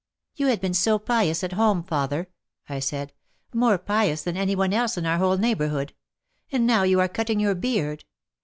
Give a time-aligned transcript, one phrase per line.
[0.35, 2.27] "You had been so pious at home, father,"
[2.67, 3.13] I said,
[3.53, 5.93] "more pious than any one else in our whole neighbour hood.
[6.51, 8.03] And now you are cutting your beard.